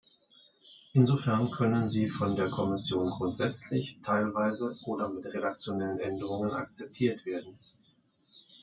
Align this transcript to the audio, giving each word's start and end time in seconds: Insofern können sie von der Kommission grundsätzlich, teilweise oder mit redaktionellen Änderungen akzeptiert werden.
Insofern 0.93 1.51
können 1.51 1.87
sie 1.87 2.07
von 2.07 2.35
der 2.35 2.49
Kommission 2.49 3.11
grundsätzlich, 3.11 3.99
teilweise 4.01 4.75
oder 4.85 5.07
mit 5.07 5.25
redaktionellen 5.25 5.99
Änderungen 5.99 6.49
akzeptiert 6.49 7.23
werden. 7.27 7.55